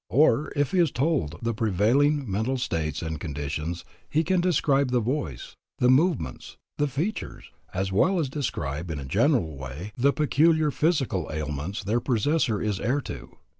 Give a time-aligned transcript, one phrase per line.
[0.09, 4.99] Or, if he is told the prevailing mental states and conditions, he can describe the
[4.99, 10.71] voice, the movements, the features, as well as describe, in a general way, the peculiar
[10.71, 13.37] physical ailments their possessor is heir to.